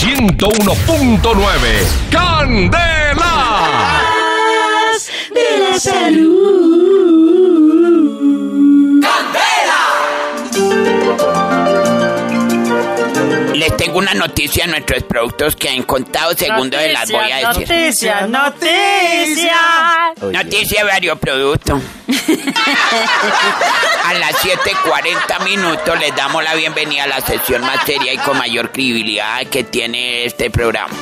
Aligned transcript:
101.9. 0.00 2.10
¡Candela! 2.10 4.00
de 5.34 5.58
la 5.58 5.80
salud. 5.80 6.64
Les 13.54 13.76
tengo 13.76 13.98
una 13.98 14.14
noticia 14.14 14.64
a 14.64 14.66
nuestros 14.66 15.02
productos 15.04 15.54
que 15.56 15.68
han 15.70 15.82
contado 15.84 16.34
segundos 16.34 16.80
de 16.80 16.92
las 16.92 17.10
voy 17.10 17.30
a 17.30 17.48
decir. 17.48 17.68
Noticia, 17.68 18.26
noticia. 18.26 19.56
Noticia 20.20 20.84
varios 20.84 21.18
productos. 21.18 21.80
a 24.04 24.12
las 24.12 24.32
7.40 24.32 25.44
minutos 25.44 25.98
les 25.98 26.14
damos 26.14 26.44
la 26.44 26.54
bienvenida 26.54 27.04
a 27.04 27.06
la 27.06 27.20
sesión 27.22 27.62
más 27.62 27.86
seria 27.86 28.12
y 28.12 28.18
con 28.18 28.36
mayor 28.36 28.70
credibilidad 28.70 29.46
que 29.46 29.64
tiene 29.64 30.26
este 30.26 30.50
programa. 30.50 30.92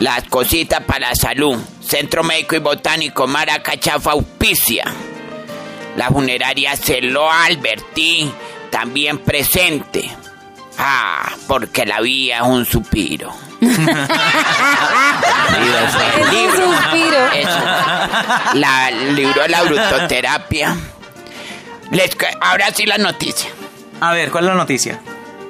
Las 0.00 0.24
cositas 0.24 0.82
para 0.84 1.10
la 1.10 1.14
salud. 1.14 1.62
Centro 1.82 2.24
Médico 2.24 2.56
y 2.56 2.60
Botánico 2.60 3.26
Maracachafa 3.26 4.12
auspicia. 4.12 4.84
La 5.96 6.08
funeraria 6.08 6.74
Celo 6.76 7.30
Alberti 7.30 8.32
también 8.70 9.18
presente. 9.18 10.10
Ah, 10.78 11.30
porque 11.46 11.84
la 11.84 12.00
vida 12.00 12.36
es 12.38 12.42
un 12.42 12.64
suspiro. 12.64 13.34
Es 15.54 16.58
un 16.58 16.74
suspiro. 16.74 17.32
Eso. 17.32 17.60
La, 18.54 18.88
el 18.88 19.14
libro 19.14 19.42
de 19.42 19.48
la 19.48 19.62
brutoterapia. 19.62 20.76
Les 21.90 22.10
ahora 22.40 22.66
sí 22.74 22.86
la 22.86 22.98
noticia. 22.98 23.48
A 24.00 24.12
ver, 24.12 24.30
¿cuál 24.30 24.44
es 24.44 24.50
la 24.50 24.56
noticia? 24.56 25.00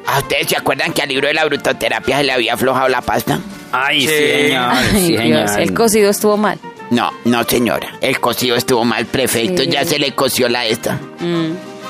¿A 0.07 0.19
ustedes 0.19 0.49
se 0.49 0.57
acuerdan 0.57 0.93
que 0.93 1.03
al 1.03 1.09
libro 1.09 1.29
de 1.29 1.35
la 1.35 1.45
brutoterapia 1.45 2.19
se 2.19 2.25
le 2.25 2.33
había 2.33 2.55
aflojado 2.55 2.89
la 2.89 3.01
pasta? 3.01 3.39
Ay, 3.73 4.03
Sí. 4.03 4.09
señor. 4.09 4.69
Ay, 4.71 4.87
sí, 4.93 5.17
Dios, 5.17 5.51
señor. 5.51 5.61
el 5.61 5.75
cocido 5.75 6.11
estuvo 6.11 6.37
mal. 6.37 6.59
No, 6.91 7.11
no 7.25 7.43
señora. 7.45 7.97
El 8.03 8.21
cocido 8.21 8.57
estuvo 8.57 8.85
mal, 8.85 9.07
prefecto. 9.07 9.63
Sí. 9.63 9.71
Ya 9.71 9.85
se 9.85 9.99
le 9.99 10.15
coció 10.15 10.49
la 10.49 10.67
esta. 10.67 10.99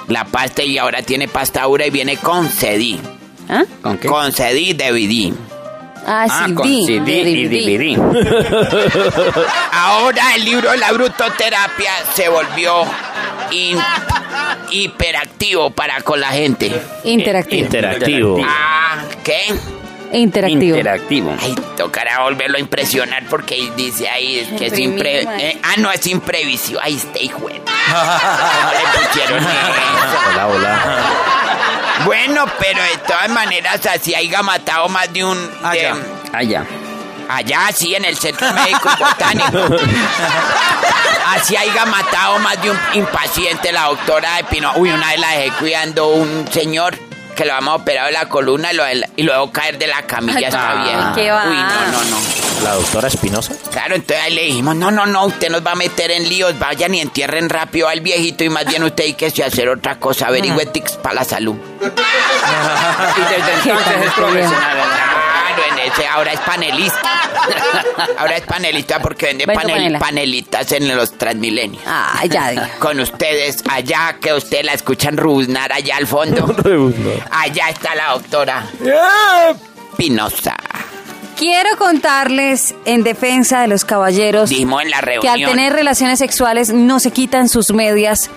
La 0.08 0.24
pasta 0.24 0.62
y 0.62 0.78
ahora 0.78 1.02
tiene 1.02 1.26
pasta 1.28 1.62
dura 1.64 1.86
y 1.86 1.90
viene 1.90 2.16
con 2.16 2.48
CD. 2.48 2.98
¿Ah? 3.48 3.64
¿Con 3.82 3.98
qué? 3.98 4.06
Con 4.08 4.32
CD 4.32 4.74
DVD. 4.74 5.34
Ah, 6.06 6.26
Ah, 6.28 6.46
con 6.54 6.66
di, 6.68 6.86
CD 6.86 7.12
y 7.22 7.46
DVD. 7.48 7.96
DVD. 7.96 9.44
Ahora 9.72 10.34
el 10.36 10.44
libro 10.44 10.70
de 10.70 10.76
la 10.78 10.92
brutoterapia 10.92 11.90
se 12.14 12.28
volvió 12.28 12.82
in- 13.54 13.78
hiperactivo 14.70 15.70
para 15.70 16.00
con 16.02 16.20
la 16.20 16.28
gente. 16.28 16.70
Interactivo. 17.04 17.64
Interactivo. 17.64 18.38
Ah, 18.46 18.98
¿qué? 19.22 19.54
Interactivo. 20.12 20.76
Interactivo. 20.76 21.34
Ay, 21.40 21.54
tocará 21.76 22.20
volverlo 22.20 22.56
a 22.56 22.60
impresionar 22.60 23.24
porque 23.28 23.70
dice 23.76 24.08
ahí 24.08 24.38
es 24.38 24.48
que 24.58 24.66
es 24.66 24.78
impre... 24.78 25.22
eh, 25.38 25.58
ah, 25.62 25.74
no, 25.78 25.90
es 25.90 26.06
imprevisión. 26.06 26.80
Ahí 26.82 26.94
está, 26.96 27.18
hijo 27.20 27.48
de- 27.48 27.54
Le 28.74 29.06
pusieron 29.06 29.42
eso. 29.42 29.50
Hola, 30.32 30.46
hola. 30.46 30.78
Bueno, 32.04 32.44
pero 32.58 32.80
de 32.82 32.98
todas 33.06 33.28
maneras 33.30 33.84
así 33.86 34.14
haya 34.14 34.42
matado 34.42 34.88
más 34.88 35.12
de 35.12 35.24
un... 35.24 35.36
de- 35.72 35.92
Allá. 36.32 36.64
Allá. 37.28 37.70
sí, 37.74 37.94
en 37.94 38.04
el 38.04 38.16
Centro 38.16 38.52
Médico 38.52 38.88
y 38.98 39.02
Botánico. 39.02 39.76
Así 41.26 41.56
haya 41.56 41.86
matado 41.86 42.38
más 42.38 42.60
de 42.62 42.70
un 42.70 42.78
impaciente 42.94 43.72
la 43.72 43.84
doctora 43.84 44.36
de 44.36 44.44
Pino. 44.44 44.72
Uy, 44.76 44.90
una 44.90 45.08
vez 45.08 45.18
la 45.20 45.30
dejé 45.30 45.52
cuidando 45.58 46.08
un 46.08 46.46
señor 46.52 46.98
que 47.34 47.44
lo 47.44 47.52
habíamos 47.52 47.80
operado 47.80 48.06
de 48.06 48.12
la 48.12 48.28
columna 48.28 48.72
y 48.72 48.76
lo, 48.76 48.84
y 49.16 49.22
luego 49.22 49.50
caer 49.50 49.78
de 49.78 49.86
la 49.88 50.02
camilla 50.02 50.48
está 50.48 50.84
bien. 50.84 50.98
qué 51.14 51.30
va. 51.30 51.44
Uy, 51.48 51.56
no, 51.56 51.92
no, 51.92 52.04
no. 52.10 52.44
¿La 52.62 52.74
doctora 52.74 53.08
Espinosa? 53.08 53.54
Claro, 53.72 53.96
entonces 53.96 54.24
ahí 54.24 54.34
le 54.34 54.42
dijimos, 54.44 54.76
no, 54.76 54.90
no, 54.90 55.04
no, 55.06 55.26
usted 55.26 55.50
nos 55.50 55.66
va 55.66 55.72
a 55.72 55.74
meter 55.74 56.10
en 56.12 56.28
líos, 56.28 56.58
vayan 56.58 56.94
y 56.94 57.00
entierren 57.00 57.50
rápido 57.50 57.88
al 57.88 58.00
viejito 58.00 58.44
y 58.44 58.48
más 58.48 58.64
bien 58.66 58.84
usted 58.84 59.04
hay 59.04 59.14
que 59.14 59.30
se 59.30 59.44
hacer 59.44 59.68
otra 59.68 59.96
cosa, 59.96 60.28
averigüe 60.28 60.64
tics 60.66 60.92
para 60.92 61.16
la 61.16 61.24
salud. 61.24 61.56
Y 63.16 63.20
desde 63.20 63.52
entonces 63.52 64.06
es 64.06 64.12
profesional. 64.12 65.03
Ese 65.78 66.06
ahora 66.06 66.32
es 66.32 66.40
panelista. 66.40 67.00
Ahora 68.18 68.36
es 68.36 68.42
panelista 68.42 69.00
porque 69.00 69.26
vende 69.26 69.46
panel- 69.46 69.98
panelitas 69.98 70.70
en 70.72 70.94
los 70.96 71.12
Transmilenios. 71.16 71.82
Ah, 71.86 72.24
ya. 72.28 72.70
Con 72.78 73.00
ustedes, 73.00 73.62
allá 73.70 74.16
que 74.20 74.32
usted 74.32 74.64
la 74.64 74.72
escuchan 74.72 75.16
ruznar 75.16 75.72
allá 75.72 75.96
al 75.96 76.06
fondo. 76.06 76.54
Allá 77.30 77.68
está 77.70 77.94
la 77.94 78.12
doctora 78.12 78.64
Pinoza. 79.96 80.56
Quiero 81.36 81.76
contarles 81.76 82.74
en 82.84 83.02
defensa 83.02 83.60
de 83.60 83.68
los 83.68 83.84
caballeros 83.84 84.50
Dijimos 84.50 84.82
en 84.82 84.90
la 84.90 85.00
que 85.00 85.28
al 85.28 85.44
tener 85.44 85.72
relaciones 85.72 86.18
sexuales 86.20 86.72
no 86.72 87.00
se 87.00 87.10
quitan 87.10 87.48
sus 87.48 87.72
medias. 87.72 88.30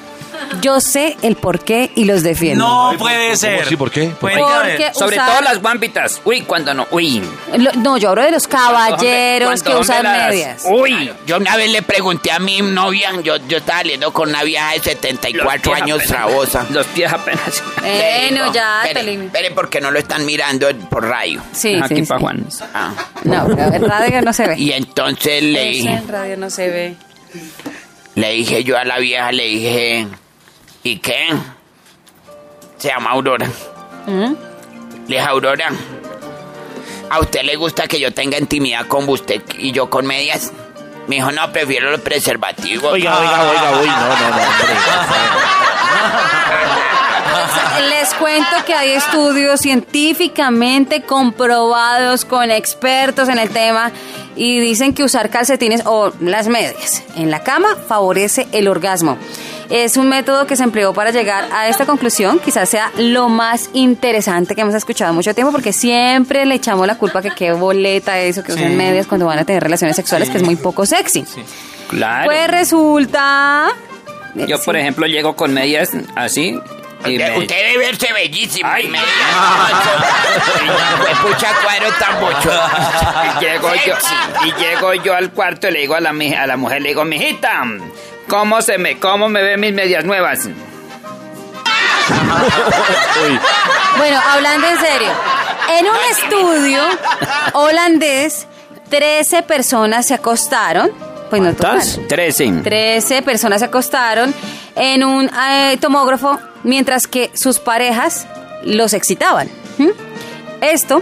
Yo 0.62 0.80
sé 0.82 1.18
el 1.22 1.36
por 1.36 1.60
qué 1.60 1.92
y 1.96 2.06
los 2.06 2.24
defiendo. 2.24 2.66
No 2.92 2.98
puede 2.98 3.36
ser. 3.38 3.62
así? 3.64 3.76
¿Por 3.76 3.92
qué? 3.92 4.08
¿Por 4.20 4.32
ver. 4.34 4.40
Porque 4.44 4.92
Sobre 4.94 5.18
usar- 5.18 5.30
todo 5.32 5.42
las 5.42 5.62
guampitas. 5.62 6.22
Uy, 6.26 6.42
cuando 6.42 6.74
no. 6.74 6.88
Uy. 6.92 7.22
Lo- 7.58 7.72
no, 7.74 7.98
yo 7.98 8.10
hablo 8.10 8.24
de 8.24 8.32
los 8.32 8.48
caballeros 8.48 9.62
que 9.62 9.70
Cuando 9.70 9.82
usan 9.82 10.04
las- 10.04 10.30
medias. 10.30 10.64
Uy. 10.66 11.12
Yo 11.26 11.38
una 11.38 11.56
vez 11.58 11.72
le 11.72 11.82
pregunté 11.82 12.32
a 12.32 12.40
mi 12.40 12.62
novia, 12.62 13.12
yo, 13.24 13.38
yo 13.48 13.58
estaba 13.58 13.80
saliendo 13.80 14.12
con 14.14 14.30
una 14.30 14.44
vieja 14.44 14.72
de 14.74 14.80
74 14.80 15.44
Los 15.44 15.62
pies 15.64 15.82
años 15.84 15.98
apenas- 16.00 16.08
trabosa. 16.10 16.66
Los 16.72 16.86
pies 16.88 17.12
apenas. 17.12 17.64
Bueno, 17.82 18.42
digo, 18.44 18.54
ya, 18.54 18.80
te 18.84 18.88
espere, 18.90 19.12
lim- 19.12 19.26
espere, 19.26 19.52
porque 19.52 19.82
no 19.82 19.92
lo 19.92 20.00
están 20.00 20.26
mirando 20.26 20.68
por 20.90 21.06
radio. 21.08 21.42
Sí, 21.54 21.80
Aquí 21.82 21.98
sí, 21.98 22.06
sí. 22.06 22.14
Juan. 22.20 22.46
Ah. 22.74 22.94
No, 23.24 23.46
pero 23.48 23.74
en 23.74 23.86
radio 23.88 24.22
no 24.22 24.34
se 24.34 24.48
ve. 24.48 24.58
Y 24.58 24.72
entonces 24.72 25.44
le 25.44 25.70
Eso 25.72 25.78
dije, 25.84 25.94
en 25.94 26.08
radio 26.08 26.38
no 26.38 26.50
se 26.50 26.70
ve. 26.70 26.96
le 28.16 28.32
dije 28.32 28.64
yo 28.64 28.78
a 28.78 28.84
la 28.86 29.00
vieja, 29.00 29.32
le 29.32 29.44
dije, 29.46 30.08
¿y 30.88 30.98
qué? 31.00 31.30
Se 32.78 32.88
llama 32.90 33.12
Aurora. 33.12 33.48
¿Mm? 34.06 34.34
Le 35.08 35.16
dije, 35.16 35.20
Aurora, 35.20 35.70
¿a 37.10 37.20
usted 37.20 37.44
le 37.44 37.56
gusta 37.56 37.88
que 37.88 38.00
yo 38.00 38.14
tenga 38.14 38.38
intimidad 38.38 38.88
con 38.88 39.08
usted 39.10 39.42
y 39.58 39.72
yo 39.72 39.90
con 39.90 40.06
medias? 40.06 40.52
Me 41.08 41.16
dijo, 41.16 41.32
no, 41.32 41.52
prefiero 41.52 41.92
los 41.92 42.02
preservativos. 42.02 42.92
Oiga, 42.92 43.18
oiga, 43.18 43.50
oiga, 43.50 43.80
uy, 43.80 43.88
no, 43.88 44.00
no, 44.00 44.30
no, 44.30 44.38
Les 47.90 48.14
cuento 48.16 48.66
que 48.66 48.74
hay 48.74 48.92
estudios 48.92 49.60
científicamente 49.62 51.04
comprobados 51.04 52.26
con 52.26 52.50
expertos 52.52 53.30
en 53.30 53.40
el 53.40 53.50
tema 53.50 53.92
y 54.36 54.60
dicen 54.60 54.94
que 54.94 55.04
usar 55.04 55.30
calcetines 55.30 55.84
o 55.86 56.12
las 56.20 56.48
medias 56.48 57.04
en 57.16 57.32
la 57.32 57.44
cama 57.44 57.76
favorece 57.88 58.48
el 58.52 58.68
orgasmo. 58.68 59.18
Es 59.70 59.98
un 59.98 60.08
método 60.10 60.48
que 60.48 60.56
se 60.56 60.64
empleó 60.64 60.94
para 60.94 61.12
llegar 61.12 61.46
a 61.52 61.68
esta 61.68 61.86
conclusión. 61.86 62.40
Quizás 62.40 62.70
sea 62.70 62.92
lo 62.98 63.30
más 63.30 63.70
interesante 63.74 64.56
que 64.56 64.62
hemos 64.62 64.74
escuchado 64.76 65.14
mucho 65.14 65.34
tiempo 65.34 65.52
porque 65.52 65.74
siempre 65.74 66.46
le 66.46 66.56
echamos 66.56 66.88
la 66.88 66.98
culpa 66.98 67.22
que 67.22 67.32
qué 67.32 67.52
boleta 67.52 68.20
eso, 68.20 68.44
que 68.44 68.54
Sí. 68.54 68.64
medias 68.66 69.08
cuando 69.08 69.26
van 69.26 69.40
a 69.40 69.46
tener 69.46 69.62
relaciones 69.64 69.96
sexuales, 69.96 70.30
que 70.30 70.38
es 70.38 70.44
muy 70.44 70.56
poco 70.56 70.86
sexy. 70.86 71.26
Claro. 71.90 72.26
Pues 72.26 72.48
resulta... 72.50 73.68
Yo, 74.36 74.62
por 74.62 74.76
Sí. 74.76 74.82
ejemplo, 74.82 75.08
llego 75.08 75.36
con 75.36 75.54
medias 75.54 75.90
así. 76.16 76.60
Usted, 77.00 77.18
me- 77.32 77.38
usted 77.38 77.56
debe 77.56 77.78
verse 77.78 78.12
bellísimo. 78.14 78.70
Ay. 78.72 78.92
Pues 81.00 81.18
pucha 81.20 81.50
cuadro 81.64 81.88
tan 82.00 82.20
bocho. 82.20 82.52
y 83.40 83.44
llego 83.46 83.70
yo 83.86 83.96
y 84.46 84.52
llego 84.60 84.94
yo 84.96 85.16
al 85.16 85.32
cuarto 85.32 85.68
y 85.68 85.72
le 85.72 85.80
digo 85.80 85.96
a 85.96 86.00
la 86.02 86.12
mi- 86.14 86.34
a 86.34 86.46
la 86.48 86.58
mujer 86.58 86.82
le 86.82 86.90
digo 86.90 87.06
mijita 87.06 87.64
cómo 88.28 88.62
se 88.62 88.78
me 88.78 89.00
cómo 89.00 89.30
me 89.30 89.42
ven 89.44 89.60
mis 89.60 89.74
medias 89.74 90.04
nuevas 90.06 90.48
Bueno, 93.98 94.20
hablando 94.30 94.68
en 94.68 94.78
serio, 94.80 95.10
en 95.80 95.86
un 95.88 95.96
estudio 96.12 96.82
holandés, 97.54 98.48
13 98.90 99.44
personas 99.44 100.06
se 100.06 100.14
acostaron. 100.14 100.92
Pues 101.30 101.42
no 101.42 101.54
total. 101.54 101.82
Trece. 102.08 102.50
13 102.64 103.22
personas 103.22 103.60
se 103.60 103.66
acostaron 103.66 104.34
en 104.78 105.04
un 105.04 105.30
eh, 105.30 105.78
tomógrafo 105.80 106.40
mientras 106.64 107.08
que 107.08 107.32
sus 107.34 107.60
parejas 107.60 108.28
los 108.64 108.94
excitaban. 108.94 109.50
¿Mm? 109.78 109.90
Esto 110.62 111.02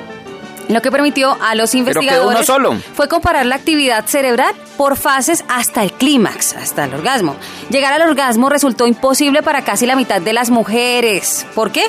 lo 0.68 0.82
que 0.82 0.92
permitió 0.92 1.38
a 1.42 1.56
los 1.56 1.76
investigadores 1.76 2.46
solo. 2.46 2.76
fue 2.96 3.08
comparar 3.08 3.46
la 3.46 3.56
actividad 3.56 4.06
cerebral 4.06 4.54
por 4.78 4.98
fases 4.98 5.46
hasta 5.48 5.84
el 5.84 5.92
clímax, 5.92 6.56
hasta 6.56 6.86
el 6.86 6.94
orgasmo. 6.94 7.36
Llegar 7.70 7.94
al 7.94 8.10
orgasmo 8.10 8.50
resultó 8.50 8.88
imposible 8.88 9.44
para 9.44 9.64
casi 9.64 9.86
la 9.86 9.96
mitad 9.96 10.22
de 10.22 10.34
las 10.34 10.50
mujeres. 10.50 11.46
¿Por 11.54 11.72
qué? 11.72 11.86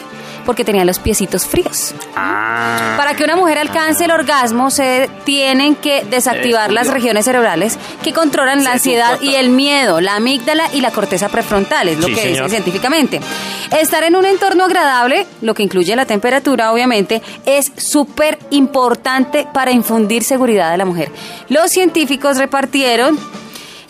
Porque 0.46 0.64
tenía 0.64 0.84
los 0.84 0.98
piecitos 0.98 1.44
fríos. 1.44 1.94
Ah. 2.14 2.94
Para 2.96 3.14
que 3.14 3.24
una 3.24 3.36
mujer 3.36 3.58
alcance 3.58 4.04
el 4.06 4.10
orgasmo 4.12 4.70
se 4.70 5.10
tienen 5.24 5.74
que 5.74 6.04
desactivar 6.08 6.72
las 6.72 6.88
regiones 6.88 7.24
cerebrales 7.26 7.78
que 8.02 8.12
controlan 8.14 8.64
la 8.64 8.72
ansiedad 8.72 9.20
y 9.20 9.34
el 9.34 9.50
miedo, 9.50 10.00
la 10.00 10.14
amígdala 10.16 10.64
y 10.72 10.80
la 10.80 10.90
corteza 10.92 11.28
prefrontal, 11.28 11.88
es 11.88 11.98
lo 11.98 12.06
Sí, 12.06 12.14
que 12.14 12.20
señor. 12.22 12.44
dicen 12.44 12.50
científicamente. 12.62 13.20
Estar 13.78 14.04
en 14.04 14.16
un 14.16 14.24
entorno 14.24 14.64
agradable, 14.64 15.26
lo 15.42 15.52
que 15.54 15.62
incluye 15.64 15.94
la 15.96 16.06
temperatura 16.06 16.72
obviamente, 16.72 17.20
es 17.44 17.72
súper 17.76 18.38
importante 18.50 19.46
para 19.52 19.72
infundir 19.72 20.22
seguridad 20.22 20.72
a 20.72 20.76
la 20.76 20.84
mujer. 20.84 21.10
Los 21.48 21.70
científicos 21.72 22.38
repartieron 22.38 23.18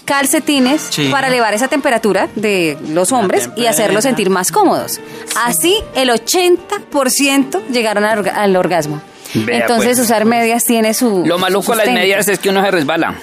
calcetines 0.07 0.87
Sí. 0.91 1.09
para 1.11 1.29
elevar 1.29 1.53
esa 1.53 1.69
temperatura 1.69 2.29
de 2.35 2.79
los 2.89 3.13
hombres 3.13 3.51
y 3.57 3.67
hacerlos 3.67 4.05
sentir 4.05 4.31
más 4.31 4.51
cómodos. 4.51 5.01
Así 5.45 5.77
el 5.95 6.09
80% 6.09 7.63
llegaron 7.69 8.05
al, 8.05 8.25
orga- 8.25 8.33
al 8.35 8.57
orgasmo. 8.57 9.03
Vea, 9.35 9.59
Entonces 9.61 9.97
pues. 9.97 10.07
usar 10.07 10.25
medias 10.25 10.65
tiene 10.65 10.95
su 10.95 11.25
Lo 11.27 11.37
maluco 11.39 11.73
de 11.73 11.85
las 11.85 11.95
medias 11.95 12.27
es 12.29 12.39
que 12.39 12.49
uno 12.49 12.65
se 12.65 12.71
resbala. 12.71 13.15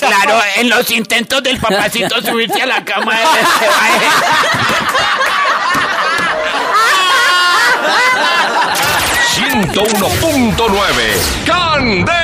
Claro, 0.00 0.40
en 0.56 0.68
los 0.70 0.90
intentos 0.90 1.42
del 1.42 1.58
papacito 1.58 2.20
subirse 2.22 2.62
a 2.62 2.66
la 2.66 2.84
cama. 2.84 3.12
de- 3.14 3.20
101.9 9.54 11.44
Candela. 11.46 12.23